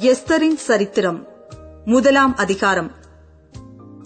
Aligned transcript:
எஸ்தரின் 0.00 0.54
சரித்திரம் 0.54 1.26
முதலாம் 1.84 2.36
அதிகாரம். 2.36 2.90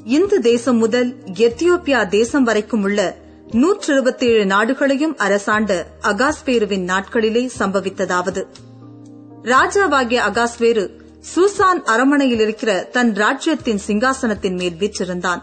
இந்து 0.04 0.40
தேசம் 0.40 0.76
முதல் 0.76 1.16
எத்தியோப்பியா 1.24 2.08
தேசம் 2.08 2.42
வரைக்கும் 2.42 2.82
உள்ள 2.82 3.16
நூற்று 3.50 3.92
இருபத்தேழு 3.92 4.46
நாடுகளையும் 4.46 5.16
அரசாண்ட 5.16 5.86
அகாஸ்பேருவின் 6.02 6.84
நாட்களிலே 6.84 7.50
சம்பவித்ததாவது. 7.58 8.44
ராஜாவாகிய 9.42 10.20
அகாஸ்வேரு 10.30 10.90
சூசான் 11.34 11.82
அரமனையில் 11.84 12.40
இருக்கிற 12.40 12.82
தன் 12.92 13.14
ராஜ்யத்தின் 13.14 13.80
சிங்காசனத்தின் 13.86 14.56
மேல் 14.56 14.76
வீற்றிருந்தான். 14.78 15.42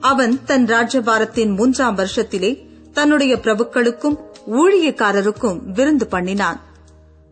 அவன் 0.00 0.38
தன் 0.44 0.66
ராஜ்யபாரத்தின் 0.66 1.56
மூன்றாம் 1.56 1.98
வருஷத்திலே 1.98 2.66
தன்னுடைய 2.92 3.36
பிரபுக்களுக்கும் 3.36 4.16
ஊழியக்காரருக்கும் 4.46 5.58
விருந்து 5.64 6.06
பண்ணினான். 6.06 6.60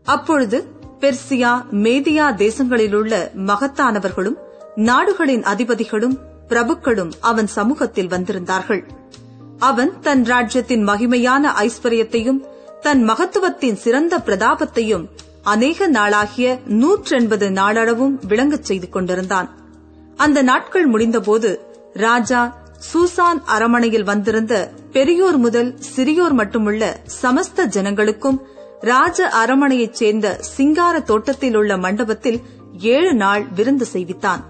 அப்பொழுது 0.05 0.79
பெர்சியா 1.01 1.53
மேதியா 1.73 2.27
தேசங்களிலுள்ள 2.37 3.13
மகத்தானவர்களும் 3.47 4.37
நாடுகளின் 4.75 5.43
அதிபதிகளும் 5.43 6.19
பிரபுக்களும் 6.49 7.13
அவன் 7.21 7.47
சமூகத்தில் 7.47 8.09
வந்திருந்தார்கள். 8.09 8.83
அவன் 9.59 10.01
தன் 10.01 10.25
ராஜ்யத்தின் 10.25 10.89
மகிமையான 10.89 11.53
ஐஸ்வர்யத்தையும் 11.59 12.41
தன் 12.81 13.09
மகத்துவத்தின் 13.09 13.75
சிறந்த 13.75 14.19
பிரதாபத்தையும் 14.19 15.09
அநேக 15.43 15.89
நாளாகிய 15.89 16.59
நூற்றெண்பது 16.69 17.51
நாளளவும் 17.51 18.19
விளங்கச் 18.29 18.65
செய்து 18.65 18.89
கொண்டிருந்தான். 18.89 19.51
அந்த 20.17 20.43
நாட்கள் 20.43 20.89
முடிந்தபோது 20.91 21.61
ராஜா 21.93 22.59
சூசான் 22.93 23.41
அரமனையில் 23.45 24.03
வந்திருந்த 24.03 24.71
பெரியோர் 24.93 25.37
முதல் 25.37 25.79
சிறியோர் 25.97 26.33
மட்டுமுள்ள 26.33 27.01
சமஸ்த 27.23 27.67
ஜனங்களுக்கும் 27.67 28.39
ராஜ 28.81 29.29
அரமனையைச் 29.29 29.95
சேர்ந்த 29.95 30.37
சிங்கார 30.41 31.01
தோட்டத்தில் 31.01 31.55
உள்ள 31.55 31.77
மண்டபத்தில் 31.77 32.41
ஏழு 32.79 33.15
நாள் 33.15 33.47
விருந்து 33.55 33.87
செய்வித்தான். 33.93 34.41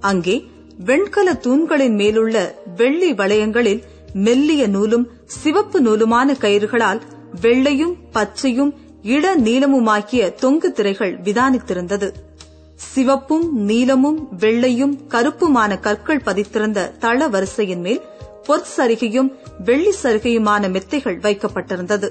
அங்கே 0.00 0.44
வெண்கல 0.78 1.34
தூண்களின் 1.34 1.94
மேலுள்ள 1.94 2.54
வெள்ளி 2.76 3.12
வளையங்களில் 3.12 3.82
மெல்லிய 4.12 4.68
நூலும் 4.68 5.08
சிவப்பு 5.24 5.80
நூலுமான 5.80 6.32
கயிறுகளால் 6.32 7.00
வெள்ளையும் 7.40 7.96
பச்சையும் 8.12 8.72
இள 9.02 9.36
நீளமுமாக்கிய 9.36 10.34
தொங்கு 10.34 10.72
திரைகள் 10.72 11.20
விதானித்திருந்தது. 11.20 12.10
சிவப்பும் 12.74 13.68
நீலமும் 13.68 14.28
வெள்ளையும் 14.38 15.00
கருப்புமான 15.08 15.80
கற்கள் 15.80 16.22
பதித்திருந்த 16.24 16.98
தள 16.98 17.28
வரிசையின் 17.28 17.80
மேல் 17.80 18.00
பொற்சரிகையும் 18.48 19.34
வெள்ளி 19.64 19.92
சரிகையுமான 20.02 20.68
மெத்தைகள் 20.68 21.20
வைக்கப்பட்டிருந்தது. 21.20 22.08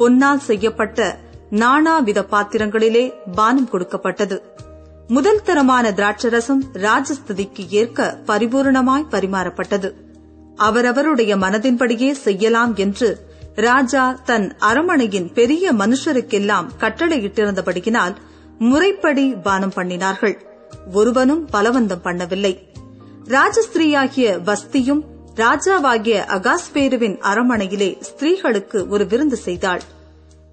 பொன்னால் 0.00 0.44
செய்யப்பட்ட 0.48 1.18
நானாவித 1.50 2.20
பாத்திரங்களிலே 2.30 3.12
பானம் 3.34 3.68
கொடுக்கப்பட்டது. 3.68 4.36
முதல் 5.08 5.42
தரமான 5.42 5.90
திராட்சரசம் 5.90 6.62
ராஜஸ்திதிக்கு 6.72 7.64
ஏற்க 7.68 8.18
பரிபூர்ணமாய் 8.26 9.10
பரிமாறப்பட்டது. 9.10 9.88
அவரவருடைய 10.56 11.36
மனதின்படியே 11.36 12.10
செய்யலாம் 12.10 12.76
என்று 12.76 13.08
ராஜா 13.54 14.04
தன் 14.24 14.56
அரமனையின் 14.58 15.32
பெரிய 15.32 15.72
மனுஷருக்கெல்லாம் 15.72 16.68
கட்டளையிட்டிருந்தபடியினால் 16.78 18.14
முறைப்படி 18.58 19.34
பானம் 19.34 19.72
பண்ணினார்கள். 19.76 20.36
ஒருவனும் 20.92 21.48
பலவந்தம் 21.52 22.04
பண்ணவில்லை. 22.04 22.54
ராஜஸ்திரீயாகிய 23.24 24.38
வஸ்தியும் 24.42 25.02
ராஜாவாகிய 25.40 26.16
அகாஸ்பேருவின் 26.28 27.16
அரமனையிலே 27.22 27.96
ஸ்திரீகளுக்கு 28.00 28.88
ஒரு 28.88 29.06
விருந்து 29.06 29.36
செய்தாள். 29.36 29.82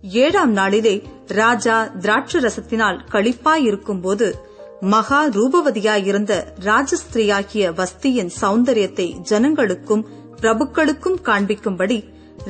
ஏழாம் 0.03 0.51
நாளிலே 0.51 0.95
ராஜா 1.31 1.91
திராட்சரசத்தினால் 2.01 2.99
களிப்பாயிருக்கும்போது 3.11 4.27
மகா 4.81 5.27
ரூபவதியாயிருந்த 5.27 6.33
ராஜஸ்திரீயாகிய 6.63 7.71
வஸ்தியின் 7.71 8.31
சௌந்தரியத்தை 8.41 9.07
ஜனங்களுக்கும் 9.29 10.03
பிரபுக்களுக்கும் 10.41 11.17
காண்பிக்கும்படி 11.25 11.97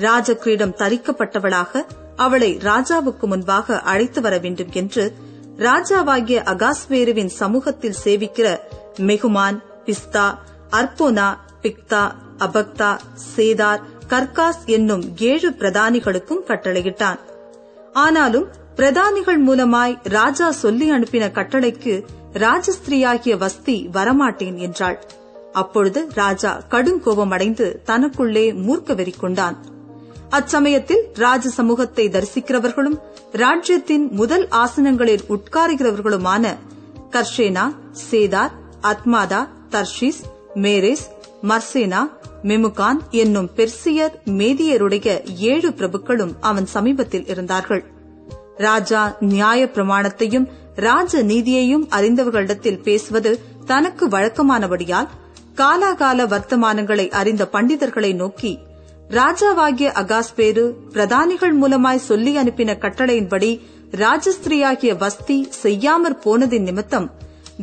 ராஜகிரீடம் 0.02 0.78
தரிக்கப்பட்டவளாக 0.78 1.84
அவளை 2.16 2.58
ராஜாவுக்கு 2.64 3.26
முன்பாக 3.28 3.82
அழைத்து 3.84 4.22
வர 4.22 4.38
வேண்டும் 4.38 4.72
என்று 4.72 5.06
ராஜாவாகிய 5.58 6.40
அகாஸ்வேருவின் 6.46 7.34
சமூகத்தில் 7.38 8.00
சேவிக்கிற 8.04 8.48
மெகுமான் 9.00 9.58
பிஸ்தா 9.86 10.26
அர்போனா 10.72 11.28
பிக்தா 11.62 12.04
அபக்தா 12.40 12.92
சேதார் 13.36 13.82
கர்காஸ் 14.10 14.62
என்னும் 14.66 15.04
ஏழு 15.18 15.50
பிரதானிகளுக்கும் 15.50 16.46
கட்டளையிட்டான். 16.48 17.20
ஆனாலும் 17.94 18.48
பிரதானிகள் 18.76 19.40
மூலமாய் 19.48 19.98
ராஜா 20.04 20.52
சொல்லி 20.52 20.92
அனுப்பின 20.92 21.26
கட்டளைக்கு 21.32 21.94
ராஜஸ்திரீயாகிய 22.34 23.36
வஸ்தி 23.38 23.78
வரமாட்டேன் 23.94 24.58
என்றாள். 24.58 25.00
அப்பொழுது 25.54 26.08
ராஜா 26.14 26.62
கடுங்கோபம் 26.70 27.32
அடைந்து 27.32 27.82
தனக்குள்ளே 27.86 28.46
மூர்க்க 28.66 28.96
வெறி 28.96 29.14
கொண்டான் 29.18 29.58
அச்சமயத்தில் 30.30 31.04
ராஜ 31.14 31.50
சமூகத்தை 31.50 32.06
தரிசிக்கிறவர்களும் 32.10 32.98
ராஜ்யத்தின் 33.32 34.06
முதல் 34.12 34.48
ஆசனங்களில் 34.48 35.24
உட்காருகிறவர்களுமான 35.36 36.56
Carshena 37.12 37.66
Zethar 38.10 38.54
Admatha 38.82 39.42
தர்ஷிஸ் 39.70 40.22
Mary's 40.56 41.06
Marsena 41.44 42.02
மெமுகான் 42.44 42.98
என்னும் 43.10 43.50
பெர்சியர் 43.56 44.16
மேதியருடைய 44.26 45.36
ஏழு 45.36 45.70
பிரபுக்களும் 45.70 46.34
அவன் 46.40 46.66
சமீபத்தில் 46.66 47.26
இருந்தார்கள். 47.26 47.84
ராஜா 48.56 49.16
நியாய 49.20 49.66
பிரமாணத்தையும் 49.66 50.48
ராஜ 50.76 51.24
நீதியையும் 51.24 51.88
அறிந்தவர்களிடத்தில் 51.90 52.82
பேசுவது 52.82 53.40
தனக்கு 53.66 54.08
வழக்கமானபடியால் 54.08 55.08
காலாகால 55.56 56.28
வர்த்தமானங்களை 56.28 57.12
அறிந்த 57.12 57.50
பண்டிதர்களை 57.52 58.16
நோக்கி 58.16 58.60
ராஜாவாகிய 59.10 59.90
அகாஸ்பேரு 59.94 60.74
பிரதானிகள் 60.92 61.54
மூலமாய் 61.62 61.96
சொல்லி 61.96 62.38
அனுப்பின 62.38 62.78
கட்டளையின்படி 62.78 63.62
ராஜஸ்திரியாகிய 63.92 64.98
வஸ்தி 64.98 65.50
செய்யாமற் 65.64 66.22
போனதின் 66.26 66.62
நிமித்தம் 66.62 67.12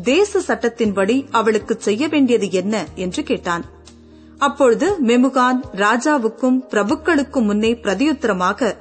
தேச 0.03 0.41
சட்டத்தின்படி 0.41 1.27
அவளுக்கு 1.31 1.77
செய்ய 1.79 2.09
வேண்டியது 2.09 2.51
என்ன 2.51 2.87
என்று 2.95 3.23
கேட்டான். 3.23 3.74
அப்பொழுது 4.39 4.97
மெமுகான் 5.07 5.61
ராஜாவுக்கும் 5.73 6.63
பிரபுக்களுக்கும் 6.71 7.45
முன்னே 7.45 7.73
பிரதியுத்தரமாக 7.73 8.75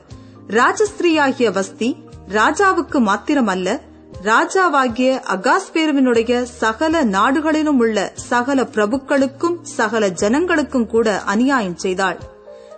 ராஜஸ்திரியாகிய 0.48 1.52
வஸ்தி 1.52 1.96
ராஜாவுக்கு 2.30 3.00
மாத்திரமல்ல 3.00 3.80
ராஜாவாகிய 4.24 5.22
அகாஸ்பேருவினுடைய 5.34 6.44
சகல 6.44 7.04
நாடுகளிலும் 7.04 7.80
உள்ள 7.80 8.12
சகல 8.16 8.64
பிரபுக்களுக்கும் 8.64 9.62
சகல 9.62 10.08
ஜனங்களுக்கும் 10.08 10.88
கூட 10.88 11.22
அநியாயம் 11.22 11.78
செய்தாள். 11.78 12.20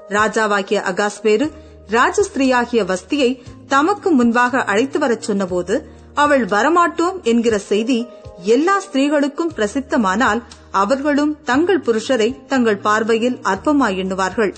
ராஜாவாகிய 0.10 0.82
அகாஸ்பேரு 0.82 1.52
ராஜஸ்திரியாகிய 1.90 2.86
வஸ்தியை 2.86 3.42
தமக்கு 3.68 4.12
முன்பாக 4.12 4.64
அழைத்து 4.64 5.00
வரச் 5.00 5.22
சொன்னபோது 5.22 5.90
அவள் 6.14 6.46
வரமாட்டோம் 6.46 7.22
என்கிற 7.24 7.58
செய்தி 7.58 8.08
எல்லா 8.44 8.82
ஸ்திரீகளுக்கும் 8.82 9.54
பிரசித்தமானால் 9.56 10.42
அவர்களும் 10.72 11.42
தங்கள் 11.44 11.82
புருஷரை 11.82 12.46
தங்கள் 12.46 12.78
பார்வையில் 12.78 13.38
அற்பமாய் 13.44 13.98
எண்ணுவார்கள். 13.98 14.54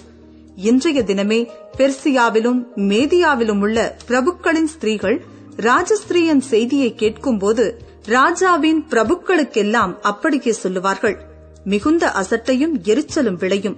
இன்றைய 0.55 1.01
தினமே 1.01 1.47
பெர்சியாவிலும் 1.77 2.65
மேதியாவிலும் 2.75 3.59
உள்ள 3.59 3.95
பிரபுக்களின் 4.07 4.67
ஸ்திரீகள் 4.67 5.25
ராஜஸ்திரீயின் 5.57 6.41
செய்தியை 6.41 6.95
கேட்கும்போது 6.95 7.81
ராஜாவின் 8.05 8.85
பிரபுக்களுக்கெல்லாம் 8.89 9.99
அப்படியே 10.01 10.51
சொல்லுவார்கள். 10.51 11.17
மிகுந்த 11.63 12.11
அசட்டையும் 12.11 12.75
எரிச்சலும் 12.83 13.37
விளையும். 13.37 13.77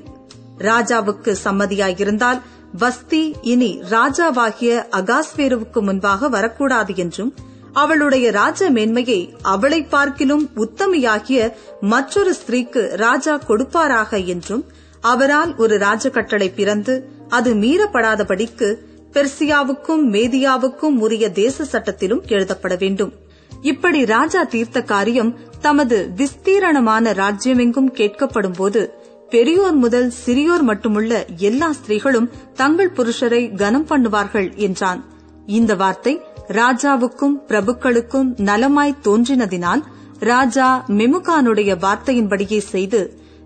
ராஜாவுக்கு 0.58 1.36
சம்மதியாயிருந்தால் 1.44 2.42
வஸ்தி 2.78 3.36
இனி 3.42 3.82
ராஜாவாகிய 3.90 4.86
அகாஸ்வேருவுக்கு 4.92 5.82
முன்பாக 5.82 6.30
வரக்கூடாது 6.30 6.96
என்றும் 6.96 7.34
அவளுடைய 7.74 8.32
ராஜ 8.32 8.70
மேன்மையை 8.70 9.34
அவளை 9.42 9.84
பார்க்கிலும் 9.84 10.50
உத்தமையாகிய 10.56 11.54
மற்றொரு 11.82 12.36
ஸ்திரீக்கு 12.36 12.96
ராஜா 12.96 13.40
கொடுப்பாராக 13.48 14.26
என்றும் 14.26 14.66
அவரால் 15.02 15.56
ஒரு 15.56 15.78
ராஜகட்டளை 15.78 16.54
பிறந்து 16.54 17.10
அது 17.30 17.54
மீறப்படாதபடிக்கு 17.54 18.76
பெர்சியாவுக்கும் 19.14 20.04
மேதியாவுக்கும் 20.12 20.98
உரிய 20.98 21.32
தேச 21.32 21.64
சட்டத்திலும் 21.64 22.26
எழுதப்பட 22.28 22.76
வேண்டும். 22.76 23.14
இப்படி 23.62 24.06
ராஜா 24.06 24.44
தீர்த்த 24.44 24.82
காரியம் 24.82 25.38
தமது 25.60 26.10
விஸ்தீரணமான 26.16 27.14
ராஜ்யமெங்கும் 27.14 27.94
கேட்கப்படும்போது 27.94 28.90
பெரியோர் 29.30 29.74
முதல் 29.74 30.14
சிறியோர் 30.26 30.62
மட்டுமுள்ள 30.62 31.26
எல்லா 31.38 31.72
ஸ்திரீகளும் 31.72 32.30
தங்கள் 32.54 32.92
புருஷரை 32.92 33.56
கனம் 33.56 33.88
பண்ணுவார்கள் 33.88 34.56
என்றான். 34.56 35.04
இந்த 35.50 35.76
வார்த்தை 35.76 36.14
ராஜாவுக்கும் 36.50 37.36
பிரபுக்களுக்கும் 37.48 38.30
நலமாய் 38.40 39.02
தோன்றினதினால் 39.04 39.82
ராஜா 40.20 40.68
மெமுகானுடைய 40.90 41.72
வார்த்தையின்படியே 41.78 42.60
செய்து 42.70 43.02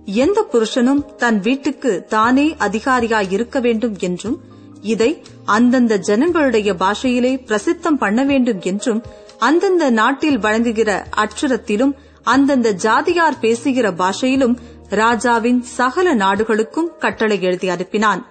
எந்த 0.06 0.48
புருஷனும் 0.52 1.02
தன் 1.16 1.40
வீட்டுக்கு 1.40 1.92
தானே 2.08 2.56
அதிகாரியாய் 2.60 3.32
இருக்க 3.32 3.60
வேண்டும் 3.60 3.96
என்றும் 4.00 4.38
இதை 4.82 5.12
அந்தந்த 5.46 5.98
ஜனங்களுடைய 5.98 6.74
பாஷையிலே 6.74 7.34
பிரசித்தம் 7.44 8.00
பண்ண 8.00 8.24
வேண்டும் 8.24 8.62
என்றும் 8.62 9.02
அந்தந்த 9.40 9.90
நாட்டில் 9.90 10.40
வழங்குகிற 10.40 10.92
அச்சுரத்திலும் 11.16 11.94
அந்தந்த 12.24 12.72
ஜாதியார் 12.84 13.40
பேசுகிற 13.40 13.92
பாஷையிலும் 13.92 14.56
ராஜாவின் 14.90 15.62
சகல 15.78 16.14
நாடுகளுக்கும் 16.14 16.92
கட்டளை 17.00 17.42
எழுதி 17.42 17.70
அனுப்பினான். 17.70 18.22